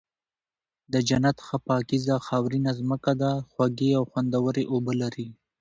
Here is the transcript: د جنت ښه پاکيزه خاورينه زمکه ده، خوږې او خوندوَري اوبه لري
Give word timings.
د 0.93 0.95
جنت 1.09 1.37
ښه 1.45 1.57
پاکيزه 1.67 2.15
خاورينه 2.27 2.71
زمکه 2.79 3.13
ده، 3.21 3.31
خوږې 3.51 3.89
او 3.99 4.03
خوندوَري 4.11 4.63
اوبه 4.73 4.93
لري 5.01 5.27